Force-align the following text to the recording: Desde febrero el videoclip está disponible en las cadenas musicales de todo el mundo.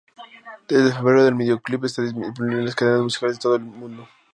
Desde 0.67 0.93
febrero 0.97 1.27
el 1.27 1.35
videoclip 1.35 1.83
está 1.83 2.01
disponible 2.01 2.57
en 2.61 2.65
las 2.65 2.73
cadenas 2.73 3.03
musicales 3.03 3.37
de 3.37 3.41
todo 3.43 3.55
el 3.57 3.61
mundo. 3.61 4.07